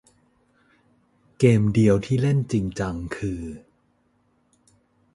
[1.39, 3.41] เกมเดียวที่เล่นจริงจังคือ